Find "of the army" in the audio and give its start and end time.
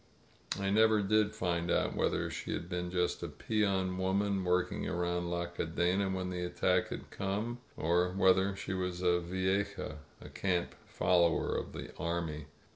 11.55-12.47